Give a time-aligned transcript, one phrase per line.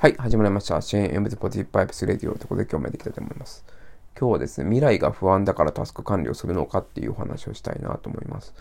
[0.00, 0.80] はい、始まりました。
[0.80, 3.64] シェーン・エムズ・ポジティブ・パイプス・レディオということで今日もやっていきたいと思います。
[4.16, 8.54] 今日はですね、未来が不安だからタスク管理をするのかっていうお話をしたいなと思います。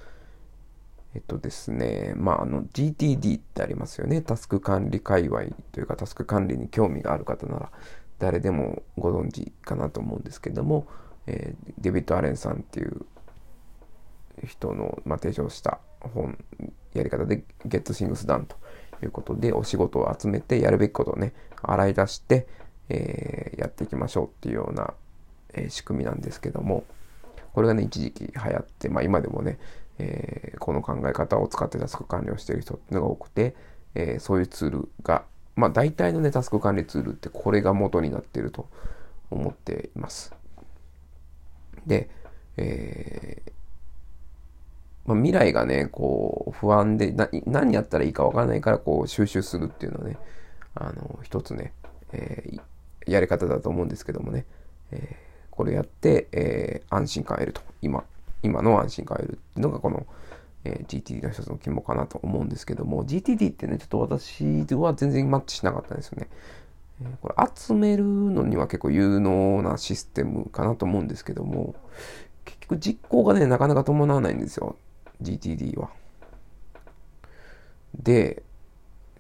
[1.14, 4.24] えっとですね、まあ、あの、GTD ってありますよね。
[4.24, 5.42] タスク管理界隈
[5.74, 7.72] というか、タスク管理に興味がある方なら、
[8.18, 10.88] 誰でもご存知かなと思うんですけども、
[11.28, 13.06] えー、デビッド・アレンさんっていう
[14.44, 16.36] 人の、まあ、提唱した本、
[16.96, 18.56] やり方で Get Things Done と
[19.06, 22.48] いうことで、お仕事を集めてやるべきことをね、洗い出して、
[22.90, 24.94] えー、やっていきましょうっていうような、
[25.54, 26.84] えー、仕組みなんですけども、
[27.54, 29.58] これがね、一時期流行って、まあ今でもね、
[30.00, 33.56] えー、この考え方を使ってタスク管理をしている人っていうのが多くて、
[33.96, 35.24] えそういうツールが、
[35.56, 38.68] まあ大体のね、タスク管理ツールってこれが元になっていると
[39.32, 40.34] 思っています。
[41.88, 42.10] で、
[42.58, 43.52] えー、
[45.08, 50.18] まあ、未来がね、こう、不安で、な、何やったらいいかわからないから、こう、収集するっていうのはね、
[50.76, 51.74] あの、一つね、
[52.12, 54.46] えー、やり方だと思うんですけどもね、
[54.92, 57.62] えー、これやって、えー、安心感を得ると。
[57.82, 58.04] 今、
[58.44, 60.06] 今の安心感を得るっていうのが、この、
[60.66, 66.28] え GTD の一つの肝かなと思うんですけども、GTD ってね、ちょっと私は全然マッチしなかったんですよね。
[67.02, 71.76] えこれ集めるのには結構有能なシステムかなと思うんですけども、
[72.44, 74.76] 結局実行がね、なかなか伴わないんですよ。
[75.22, 75.90] GTD は。
[77.96, 78.44] で、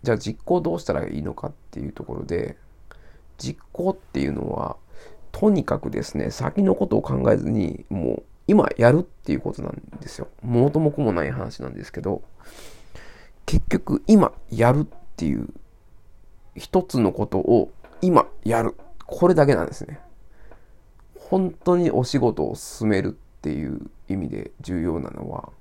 [0.04, 2.58] じゃあ実行どうしたらいいのかっていうところで、
[3.38, 4.78] 実行っていうのは、
[5.32, 10.28] とにかくですね、先のことを考えずに、もう今やるっていうことなんですよ。
[10.42, 12.22] もともこもない話なんですけど、
[13.46, 15.48] 結局今やるっていう
[16.56, 18.76] 一つのことを今やる。
[19.06, 20.00] これだけなんですね。
[21.16, 25.52] 本当にお仕事を進めるっていう意味で重要なのは、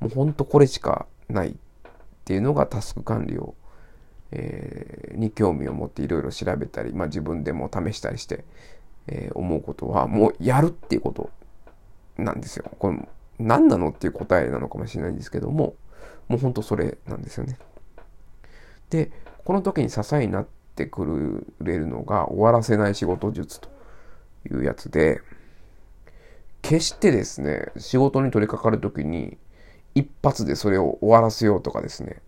[0.00, 1.54] もうほんとこれしかないっ
[2.24, 3.54] ていうのがタスク管理を、
[4.32, 8.44] えー、に興味を持っていろいろ調べたり、まあ、自分でも試したりして、
[9.06, 11.30] えー、思うことはもうやるっていうこと
[12.18, 12.64] なんですよ。
[12.78, 13.08] これ
[13.38, 15.74] 何なのっていう答えなのかもしれないんですけども
[16.28, 17.58] もうほんとそれなんですよね。
[18.90, 19.10] で
[19.44, 23.68] この時に支えになってくれるのが終わらせない仕事術と
[24.50, 25.20] いうやつで
[26.62, 29.36] 決してですね仕事に取り掛かる時に
[29.96, 32.20] 一発でそれを終わらせようとかですね、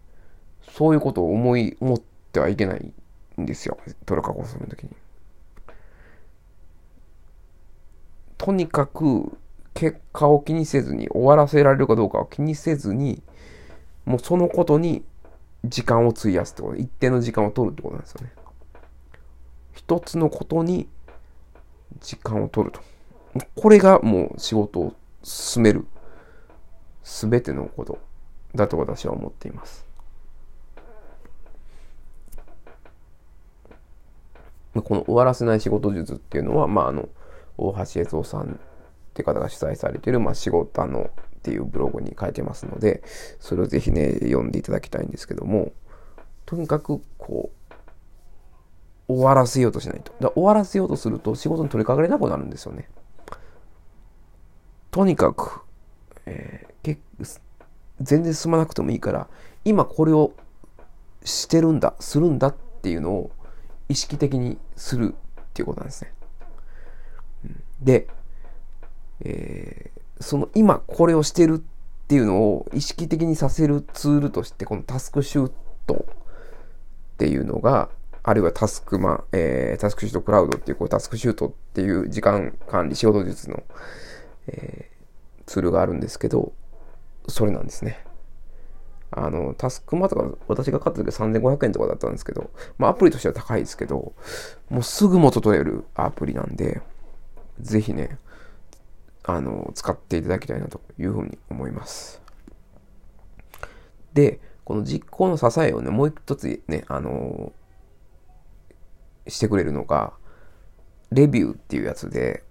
[0.72, 2.02] そういうことを思い、思っ
[2.32, 2.92] てはいけない
[3.38, 3.76] んですよ。
[4.06, 4.90] トロカゴするときに。
[8.38, 9.36] とにかく
[9.74, 13.22] 結果を気にせずに、終わらせられるかどうかを気にせずに、
[14.06, 15.04] もうそのことに
[15.62, 18.32] 時間を費やすってこと、一定の時間を取るってことなんですよね。
[19.74, 20.88] 一つのことに
[22.00, 22.80] 時間を取ると。
[23.54, 25.86] これがもう仕事を進める
[27.08, 27.98] 全てのこと
[28.54, 29.86] だと私は思っています。
[34.74, 37.08] この終わらせない仕事術っていうのは、まあ、あの、
[37.56, 38.56] 大橋悦夫さんっ
[39.14, 43.02] て方が主催されている、まあ、仕事のっていうブログに書いてますので、
[43.40, 45.72] それをぜひね、読んでいただきたいんですけども、
[46.46, 50.12] とにかく、こう、終わらせようとしないと。
[50.20, 52.88] だ終わらせようとすると仕事に取り掛かれなくなるんですよね。
[54.90, 55.62] とにかく、
[56.26, 56.67] え、
[58.00, 59.28] 全然進まなくてもいいから
[59.64, 60.32] 今これを
[61.24, 63.30] してるんだするんだっていうのを
[63.88, 66.12] 意識的にするっていうことなんですね。
[67.80, 68.08] で、
[69.20, 75.52] えー、その今これをしてるっていうのを意識的にさせるツールとしてこのタスクシュー
[75.86, 77.88] トっていうのが
[78.22, 83.62] あるいはタスクマ、えー、タスクシュートクラウドっていうこうタスクシュートっていう時間管理仕事術の、
[84.46, 84.90] え
[85.48, 86.52] ツールがあるんですけど、
[87.28, 88.04] それなんですね。
[89.10, 94.12] あの、タスクマとか、私が買った時は3500円とかだったんですけど、まあアプリとしては高いですけど、
[94.68, 96.82] もうすぐ元取れるアプリなんで、
[97.60, 98.18] ぜひね、
[99.24, 102.20] あの、使っていただきたいなというふうに思います。
[104.12, 107.52] で、この実行の支えをね、もう一つね、あの、
[109.26, 110.12] してくれるのが、
[111.10, 112.44] レビューっていうやつで、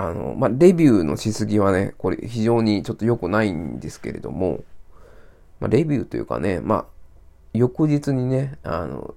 [0.00, 4.64] あの、まあ、レビューのしすぎはね、これ非常にちょっと良くないんですけれども、
[5.60, 6.86] まあ、レビューというかね、まあ、
[7.52, 9.14] 翌日にね、あの、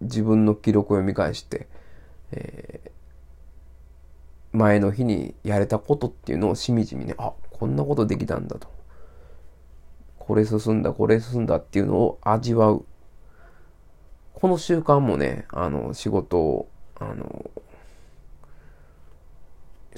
[0.00, 1.68] 自分の記録を読み返して、
[2.30, 8.68] えー、前の日にやれたことっていうのをしみじみね、あ、こんなことできたんだと。
[10.18, 12.86] これ進んだ、これ進んだっていうのを味わう。
[14.32, 16.68] この習慣もね、あの、仕事を、
[16.98, 17.50] あの、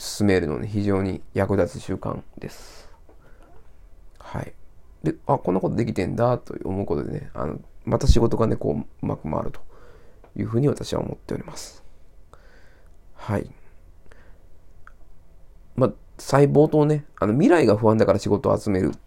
[0.00, 2.88] 進めるのに非常に役立つ習慣です。
[4.18, 4.54] はい。
[5.02, 9.60] で、あ、こんなことできてんだと思うことでね、あの、また仕事がね、こう、うまく回ると
[10.36, 11.84] いうふうに私は思っております。
[13.14, 13.50] はい。
[15.76, 18.98] まあ、細胞とね、あの未来が不安だから仕事を集めるって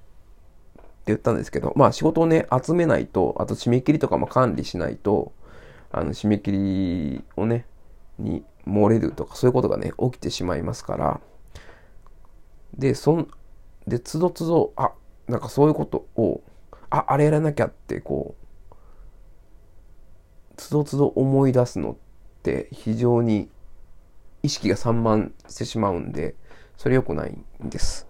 [1.07, 5.31] 言ったんですけど、まあ仕事をね、集めないと、あと締め切りとかも管理しないと、
[5.92, 7.66] あの締め切りをね、
[8.19, 11.21] に漏れるとかそういうことがね、起きてしまいますから、
[12.77, 13.27] で、そん、
[13.88, 14.92] で、つどつど、あ、
[15.27, 16.42] なんかそういうことを、
[16.89, 18.44] あ、あれやらなきゃって、こう、
[20.57, 21.95] つどつど思い出すのっ
[22.44, 23.50] て非常に
[24.44, 26.36] 意識が散漫してしまうんで、
[26.77, 28.07] それ良くないんです。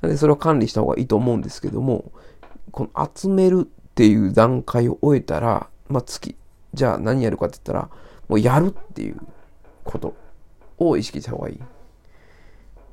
[0.00, 2.12] なのでそれを管理した方がいいと思うんですけども、
[2.70, 6.36] この集めるっていう段階を終えたら、まあ、月、
[6.72, 7.90] じゃあ何やるかって言ったら、
[8.28, 9.20] もうやるっていう
[9.90, 10.14] こと
[10.78, 11.62] を意識した方がいいで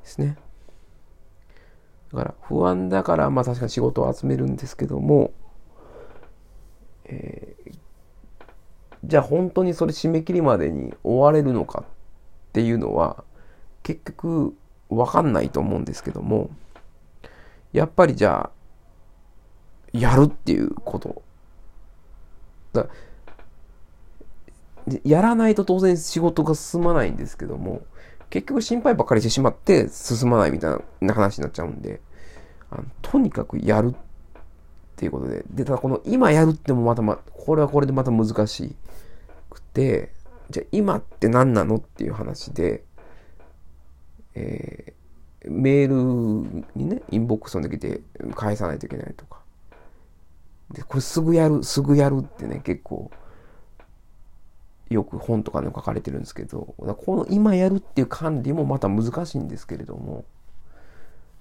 [0.02, 0.36] すね。
[2.12, 5.30] だから不安だから、まあ確かに仕事を集めるんですけども、
[7.04, 7.78] えー、
[9.04, 11.84] じゃあ本当にそれ締め切りまでに終われるのかっ
[12.52, 13.22] ていうのは、
[13.84, 14.56] 結局
[14.88, 16.50] わかんないと思うんですけども、
[17.72, 18.50] やっぱりじゃあ、
[19.92, 21.22] やるっていうこと。
[22.72, 22.86] だ
[25.04, 27.82] やらないと当然仕事が進まないんですけども、
[28.30, 32.00] 結局心配ばっかりしてしまって進まないみたいな話になっちゃうんで、
[32.70, 33.96] あのとにかくやるっ
[34.96, 38.76] ていうことで、で、ただこの今やるってもまたま、これはこれでまた難し
[39.48, 40.12] くて、
[40.50, 42.84] じゃあ今って何なのっていう話で、
[44.34, 48.00] えー、メールにね、インボックスの時で
[48.34, 49.38] 返さないといけないとか。
[50.72, 53.10] で、これすぐやる、すぐやるってね、結構、
[54.90, 60.24] よく本とかでも書かれてるんですけど、この今やるっていう管理もまた難しいんですけれども、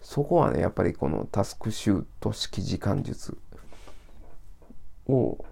[0.01, 3.38] そこはね、やっぱりこのタスクシュート式時間術
[5.07, 5.44] を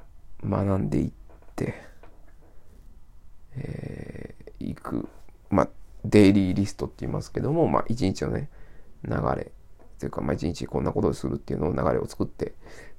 [0.43, 1.11] 学んでいっ
[1.55, 1.73] て、
[3.57, 5.07] えー、いく、
[5.49, 5.69] まあ、
[6.03, 8.49] デイリーリストって言いますけども、まあ、一日のね、
[9.03, 9.51] 流れ、
[9.99, 12.53] というか、まあ、一日こんなことをするっていうのを流れを作って、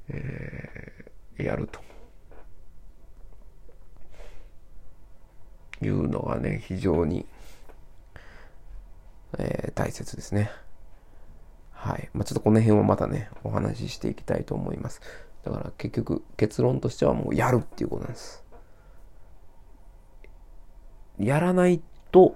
[0.09, 1.81] えー、やると。
[5.87, 7.27] いうのがね、非常に、
[9.39, 10.51] えー、大切ですね。
[11.73, 12.09] はい。
[12.15, 15.01] まあ、ちょっとこの辺はまたね、お話ししていきたいと思います。
[15.45, 18.45] だから結局結論としてはもうやるっていうことなんです。
[21.19, 21.81] やらない
[22.11, 22.35] と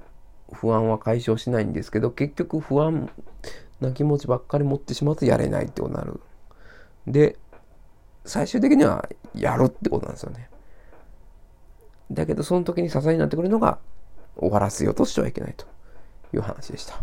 [0.53, 3.11] 不安は解消しないんですけど、結局不安
[3.81, 6.21] な気持ちばっかり持ってしまうとやれないってことになる。
[7.07, 7.37] で、
[8.25, 10.49] 最終的にはやるってことなんですよね。
[12.11, 13.79] だけど、その時に支えになってくるのが、
[14.37, 15.67] 終わらせようとしてはいけないと
[16.35, 17.03] いう話でした。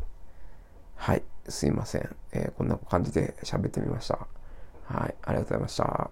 [0.95, 1.24] はい。
[1.48, 2.15] すいません。
[2.33, 4.27] えー、こんな感じで喋ってみました。
[4.86, 5.15] はい。
[5.24, 6.09] ありがとうございました。